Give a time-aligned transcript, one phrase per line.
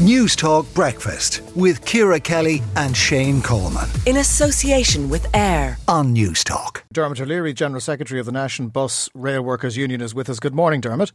[0.00, 3.86] Newstalk Breakfast with Ciara Kelly and Shane Coleman.
[4.06, 6.84] In association with AIR on Newstalk.
[6.90, 10.40] Dermot O'Leary, General Secretary of the National Bus Rail Workers Union, is with us.
[10.40, 11.12] Good morning, Dermot.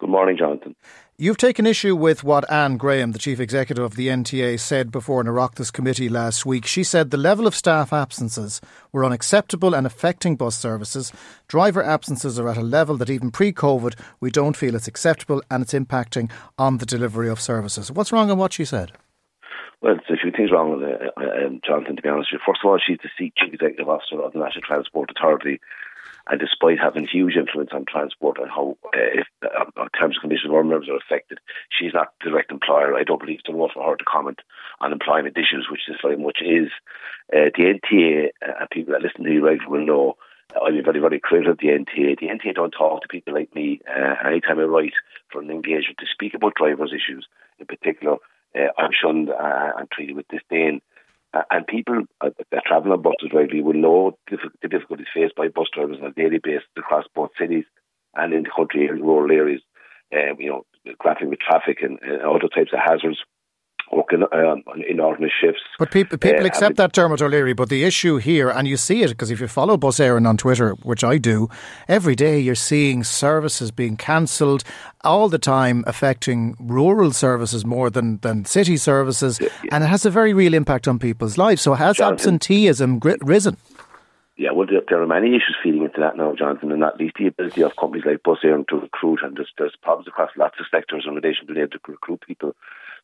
[0.00, 0.74] Good morning, Jonathan.
[1.16, 5.20] You've taken issue with what Anne Graham, the Chief Executive of the NTA, said before
[5.20, 6.66] an Oireachtas committee last week.
[6.66, 8.60] She said the level of staff absences
[8.90, 11.12] were unacceptable and affecting bus services.
[11.46, 15.40] Driver absences are at a level that even pre COVID we don't feel it's acceptable
[15.48, 17.92] and it's impacting on the delivery of services.
[17.92, 18.90] What's wrong in what she said?
[19.80, 22.44] Well, there's a few things wrong with uh, uh, Jonathan, to be honest with you.
[22.44, 25.60] First of all, she's the Chief Executive Officer of the National Transport Authority
[26.28, 30.50] and despite having huge influence on transport and how uh, if, uh, terms and conditions
[30.50, 31.38] of our members are affected,
[31.70, 32.94] she's not the direct employer.
[32.94, 34.40] I don't believe it's a role for her to comment
[34.80, 36.68] on employment issues, which this very much is.
[37.32, 40.16] Uh, the NTA uh, and people that listen to you regularly will know
[40.62, 42.20] I'm very, very critical of the NTA.
[42.20, 43.80] The NTA don't talk to people like me.
[43.88, 44.92] Uh, anytime I write
[45.30, 47.26] for an engagement to speak about drivers' issues
[47.58, 48.18] in particular,
[48.54, 50.80] uh, I'm shunned uh, and treated with disdain.
[51.32, 55.48] Uh, and people uh, that travel on buses regularly will know the difficulties faced by
[55.48, 57.64] bus drivers on a daily basis across both cities
[58.14, 59.60] and in the country and rural areas.
[60.12, 60.64] Uh, you know,
[60.98, 63.18] grappling with traffic and, and other types of hazards
[63.92, 65.62] working um, in alternate shifts.
[65.78, 67.52] But people, people uh, accept that, Dermot O'Leary.
[67.52, 70.36] But the issue here, and you see it because if you follow Bus Éireann on
[70.36, 71.48] Twitter, which I do,
[71.88, 74.64] every day you're seeing services being cancelled
[75.02, 79.74] all the time, affecting rural services more than, than city services, yeah, yeah.
[79.74, 81.62] and it has a very real impact on people's lives.
[81.62, 83.56] So has Jonathan, absenteeism risen?
[84.36, 87.28] Yeah, well, there, are many issues feeding into that now, Jonathan, and not least the
[87.28, 89.20] ability of companies like Bus Éireann to recruit.
[89.22, 92.20] And there's, there's problems across lots of sectors in relation to being able to recruit
[92.26, 92.56] people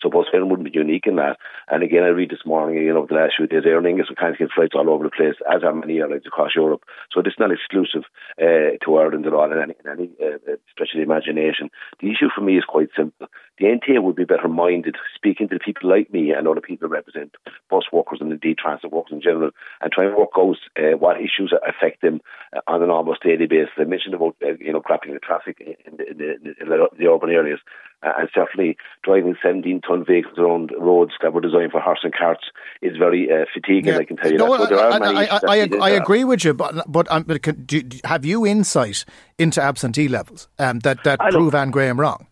[0.00, 1.38] so Bus Éireann wouldn't be unique in that.
[1.68, 4.14] And again, I read this morning, you know, the last few days, Aer Lingus are
[4.14, 6.82] kind of flights all over the place, as are many airlines across Europe.
[7.12, 8.04] So is not exclusive
[8.40, 11.70] uh, to Ireland at all in any, in any uh, stretch of the imagination.
[12.00, 13.28] The issue for me is quite simple.
[13.58, 16.88] The NTA would be better minded speaking to the people like me and other people
[16.88, 17.34] that represent
[17.68, 21.16] bus workers and indeed transit workers in general and try and work out uh, what
[21.18, 22.20] issues affect them
[22.56, 23.74] uh, on an almost daily basis.
[23.76, 26.88] I mentioned about, uh, you know, grappling with traffic in the, in the, in the,
[26.96, 27.60] the urban areas
[28.02, 32.14] uh, and certainly driving 17 ton vehicles around roads that were designed for horse and
[32.14, 32.44] carts
[32.80, 33.94] is very uh, fatiguing.
[33.94, 33.98] Yeah.
[33.98, 34.68] I can tell you no, that.
[34.68, 38.46] So I, I, I, I, I agree with you, but but, um, do, have you
[38.46, 39.04] insight
[39.38, 42.27] into absentee levels um, that that prove Anne Graham wrong?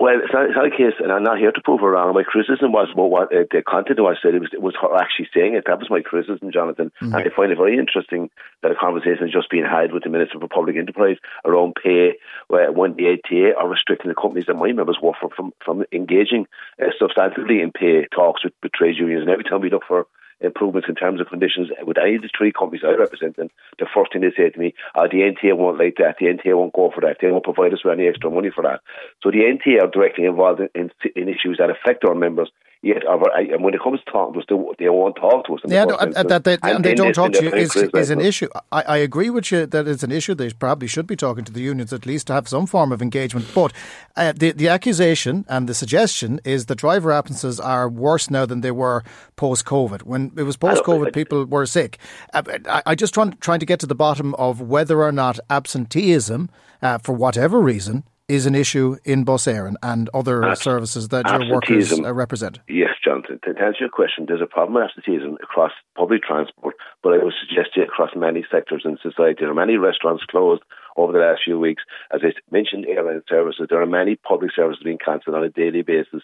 [0.00, 2.14] Well, it's not, it's not a case, and I'm not here to prove her wrong.
[2.14, 4.34] My criticism was about what uh, the content of what I said.
[4.34, 5.64] It was, it was her actually saying it.
[5.66, 6.90] That was my criticism, Jonathan.
[7.04, 7.14] Mm-hmm.
[7.14, 8.30] And I find it very interesting
[8.62, 12.16] that a conversation has just been had with the Minister for Public Enterprise around pay
[12.48, 15.84] where when the NTA are restricting the companies that my members work for from, from
[15.92, 16.48] engaging
[16.80, 19.20] uh, substantively in pay talks with, with trade unions.
[19.20, 20.06] And every time we look for
[20.40, 21.68] improvements in terms of conditions.
[21.82, 24.58] With any of the three companies I represent, and the first thing they say to
[24.58, 27.44] me, oh, the NTA won't like that, the NTA won't go for that, they won't
[27.44, 28.80] provide us with any extra money for that.
[29.22, 32.50] So the NTA are directly involved in, in, in issues that affect our members
[32.82, 34.46] yet and when it comes to talking to us,
[34.78, 35.60] they, won't talk to us.
[35.66, 38.20] Yeah, no, and, that they, and, and they don't talk to you is, is an
[38.20, 38.48] issue.
[38.72, 40.34] I, I, agree with you that it's an issue.
[40.34, 43.02] They probably should be talking to the unions at least to have some form of
[43.02, 43.46] engagement.
[43.54, 43.72] But
[44.16, 48.62] uh, the the accusation and the suggestion is that driver absences are worse now than
[48.62, 49.04] they were
[49.36, 50.02] post COVID.
[50.02, 51.98] When it was post COVID, people were sick.
[52.32, 55.38] Uh, I, I just trying trying to get to the bottom of whether or not
[55.50, 61.08] absenteeism, uh, for whatever reason, is an issue in Bus Éireann and other Abs- services
[61.08, 62.60] that your workers uh, represent?
[62.68, 63.40] Yes, Jonathan.
[63.44, 67.34] To answer your question, there's a problem with absenteeism across public transport, but I would
[67.44, 69.38] suggest it across many sectors in society.
[69.40, 70.62] There are many restaurants closed
[70.96, 71.82] over the last few weeks.
[72.14, 75.82] As I mentioned, airline services, there are many public services being cancelled on a daily
[75.82, 76.22] basis.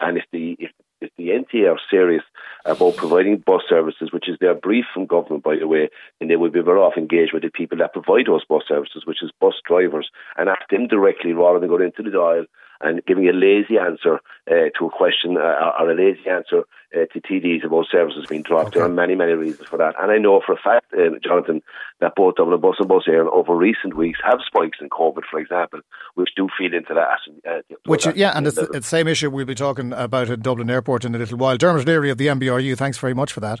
[0.00, 0.70] And if the if
[1.00, 2.22] if the NTA are serious
[2.64, 5.88] about providing bus services, which is their brief from government, by the way,
[6.20, 9.04] and they would be better off engaged with the people that provide those bus services,
[9.06, 12.46] which is bus drivers, and ask them directly rather than going into the Dáil
[12.80, 17.04] and giving a lazy answer uh, to a question uh, or a lazy answer uh,
[17.12, 18.68] to TDs about services being dropped.
[18.68, 18.78] Okay.
[18.78, 19.94] There are many, many reasons for that.
[20.00, 21.62] And I know for a fact, uh, Jonathan,
[22.00, 25.40] that both Dublin Bus and Bus Air over recent weeks have spikes in COVID, for
[25.40, 25.80] example,
[26.14, 27.18] which do feed into that.
[27.48, 30.30] Uh, which, that, yeah, and it's the, it's the same issue we'll be talking about
[30.30, 31.56] at Dublin Airport in a little while.
[31.56, 33.60] Dermot Leary of the NBRU, thanks very much for that.